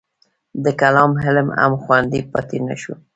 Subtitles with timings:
[0.63, 2.93] د کلام علم هم خوندي پاتې نه شو.